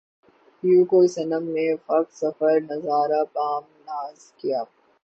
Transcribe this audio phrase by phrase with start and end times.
[0.63, 4.61] یوں کوئے صنم میں وقت سفر نظارۂ بام ناز کیا